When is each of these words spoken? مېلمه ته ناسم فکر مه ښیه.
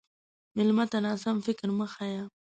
مېلمه 0.55 0.85
ته 0.91 0.97
ناسم 1.05 1.37
فکر 1.47 1.67
مه 1.77 1.87
ښیه. 1.93 2.23